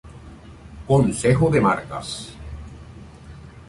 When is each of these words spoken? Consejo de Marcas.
Consejo 0.87 1.51
de 1.51 1.61
Marcas. 1.61 2.33